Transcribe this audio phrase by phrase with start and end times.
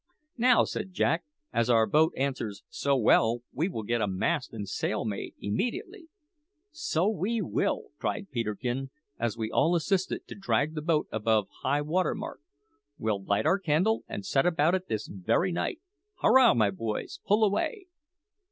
[0.39, 4.67] "Now," said Jack, "as our boat answers so well we will get a mast and
[4.67, 6.07] sail made immediately."
[6.71, 11.81] "So we will!" cried Peterkin as we all assisted to drag the boat above high
[11.83, 12.39] water mark.
[12.97, 15.81] "We'll light our candle and set about it this very night.
[16.15, 17.85] Hurrah, my boys, pull away!"